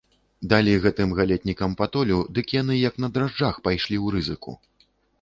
[0.53, 4.61] Далі гэтым галетнікам патолю, дык яны, як на дражджах, пайшлі ў рызыку.